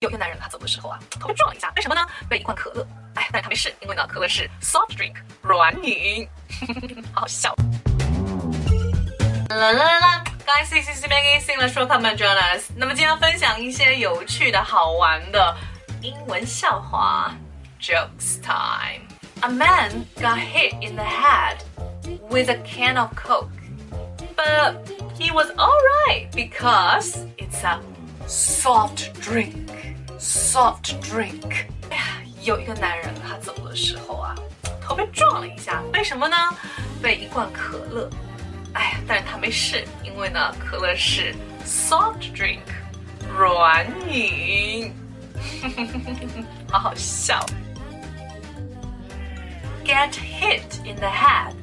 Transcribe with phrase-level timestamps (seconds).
[0.00, 2.06] 有一个男人他走的时候啊，头被撞了一下，为什么呢？
[2.28, 2.86] 被一罐可乐。
[3.14, 6.28] 哎，但是他没事，因为呢，可乐是 soft drink 软饮，
[7.12, 7.52] 好笑。
[9.48, 11.40] 啦啦啦，Guys, this is Maggie.
[11.40, 12.70] Sing the show, come and join us.
[12.76, 15.56] 那么今天要分享一些有趣的好玩的
[16.00, 17.34] 英文笑话，
[17.80, 19.02] Jokes time.
[19.40, 21.56] A man got hit in the head
[22.30, 23.50] with a can of Coke,
[24.36, 24.76] but
[25.18, 27.80] he was alright because it's a
[28.28, 29.56] soft drink.
[30.18, 31.66] Soft drink.
[31.90, 32.02] 哎呀，
[32.42, 34.34] 有一个男人他走的时候啊，
[34.82, 36.36] 头被撞了一下，为什么呢？
[37.02, 38.10] 被一罐可乐。
[38.74, 41.34] 哎呀，但是他没事，因为呢，可乐是
[41.64, 42.60] soft drink，
[43.36, 44.92] 软饮，
[46.70, 47.44] 好好笑。
[49.84, 51.54] Get hit in the head.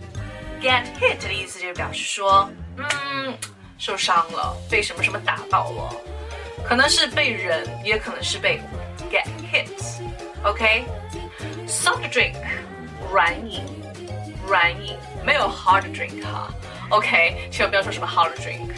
[0.61, 3.37] Get hit 的意思就是表示说，嗯，
[3.77, 5.95] 受伤了，被什么什么打到了，
[6.64, 8.60] 可能是被人，也可能是被
[9.10, 12.34] get hit。OK，soft drink，
[13.12, 13.62] 软饮，
[14.46, 16.48] 软饮，没有 hard drink 哈。
[16.90, 18.70] OK，千万不要说什么 hard drink。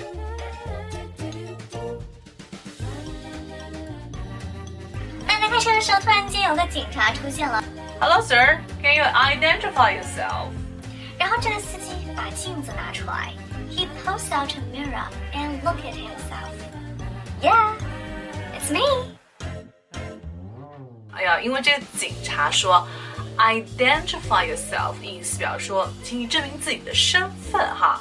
[5.26, 7.62] 慢慢开车的时候，突然间有个警察出现了，
[8.00, 8.58] Hello, sir.
[8.82, 10.48] Can you identify yourself?
[11.18, 13.32] 然后这个司机把镜子拿出来，
[13.70, 16.50] He pulls out a mirror and look at himself.
[18.71, 18.79] Me.
[21.13, 22.87] 哎呀，因为这个警察说
[23.37, 27.99] identify yourself，意思表示说，请你证明自己的身份哈。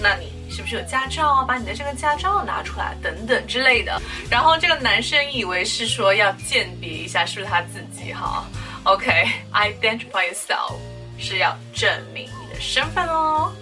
[0.00, 1.44] 那你是不是有驾照啊？
[1.44, 4.00] 把你的这个驾照拿出来，等等之类的。
[4.30, 8.44] 然后这个男生以为是说要鉴别一下是不是他自己哈。
[8.84, 10.76] OK，identify、yourself
[11.18, 13.52] 是要证明你的身份哦。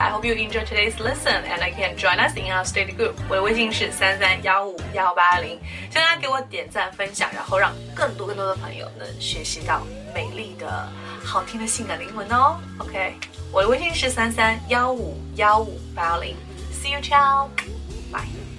[0.00, 3.14] I hope you enjoy today's lesson and I can join us in our study group。
[3.28, 5.58] 我的微信是三三幺五幺八零，
[5.90, 10.88] 希望大家给我点赞分享，然后让更多更多的朋友能学习到美丽的、
[11.24, 12.60] 好听的性感的英文哦。
[12.78, 13.14] OK，
[13.50, 16.36] 我的微信是三三幺五幺五八零。
[16.72, 17.48] See you, ciao.
[18.12, 18.57] Bye.